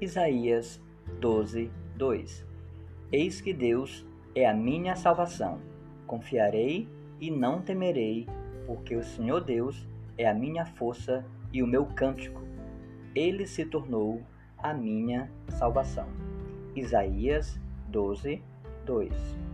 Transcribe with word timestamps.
Isaías 0.00 0.80
12, 1.20 1.70
2 1.96 2.46
Eis 3.12 3.40
que 3.40 3.52
Deus 3.52 4.04
é 4.34 4.44
a 4.44 4.52
minha 4.52 4.96
salvação. 4.96 5.60
Confiarei 6.04 6.88
e 7.20 7.30
não 7.30 7.62
temerei, 7.62 8.26
porque 8.66 8.96
o 8.96 9.04
Senhor 9.04 9.40
Deus 9.40 9.86
é 10.18 10.28
a 10.28 10.34
minha 10.34 10.66
força 10.66 11.24
e 11.52 11.62
o 11.62 11.66
meu 11.66 11.86
cântico. 11.86 12.42
Ele 13.14 13.46
se 13.46 13.64
tornou 13.64 14.20
a 14.58 14.74
minha 14.74 15.30
salvação. 15.48 16.08
Isaías 16.74 17.60
12, 17.88 18.42
2 18.84 19.53